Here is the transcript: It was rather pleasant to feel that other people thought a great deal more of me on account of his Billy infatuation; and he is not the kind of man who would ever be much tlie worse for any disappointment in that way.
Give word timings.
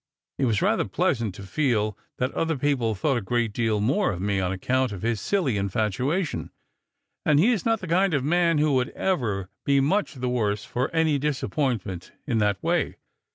It 0.39 0.45
was 0.45 0.63
rather 0.63 0.85
pleasant 0.85 1.35
to 1.35 1.43
feel 1.43 1.95
that 2.17 2.33
other 2.33 2.57
people 2.57 2.95
thought 2.95 3.17
a 3.17 3.21
great 3.21 3.53
deal 3.53 3.79
more 3.79 4.11
of 4.11 4.19
me 4.19 4.39
on 4.39 4.51
account 4.51 4.91
of 4.91 5.03
his 5.03 5.29
Billy 5.29 5.57
infatuation; 5.57 6.49
and 7.23 7.39
he 7.39 7.51
is 7.51 7.67
not 7.67 7.81
the 7.81 7.87
kind 7.87 8.15
of 8.15 8.23
man 8.23 8.57
who 8.57 8.73
would 8.73 8.89
ever 8.95 9.51
be 9.63 9.79
much 9.79 10.15
tlie 10.15 10.27
worse 10.27 10.65
for 10.65 10.89
any 10.89 11.19
disappointment 11.19 12.13
in 12.25 12.39
that 12.39 12.63
way. 12.63 12.95